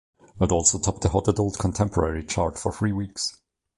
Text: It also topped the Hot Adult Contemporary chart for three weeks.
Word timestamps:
It 0.39 0.51
also 0.51 0.79
topped 0.79 1.01
the 1.01 1.09
Hot 1.09 1.27
Adult 1.27 1.59
Contemporary 1.59 2.23
chart 2.25 2.57
for 2.57 2.73
three 2.73 2.91
weeks. 2.91 3.37